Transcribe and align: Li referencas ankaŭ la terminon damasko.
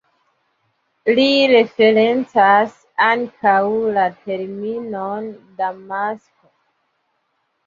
Li 1.19 1.25
referencas 1.51 2.71
ankaŭ 3.09 3.53
la 3.99 4.07
terminon 4.25 5.29
damasko. 5.61 6.53